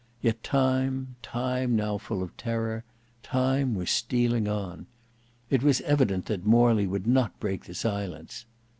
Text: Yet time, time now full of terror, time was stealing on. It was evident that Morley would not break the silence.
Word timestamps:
Yet 0.19 0.41
time, 0.41 1.15
time 1.21 1.75
now 1.75 1.99
full 1.99 2.23
of 2.23 2.35
terror, 2.35 2.83
time 3.21 3.75
was 3.75 3.91
stealing 3.91 4.47
on. 4.47 4.87
It 5.51 5.61
was 5.61 5.79
evident 5.81 6.25
that 6.25 6.43
Morley 6.43 6.87
would 6.87 7.05
not 7.05 7.39
break 7.39 7.65
the 7.65 7.75
silence. 7.75 8.45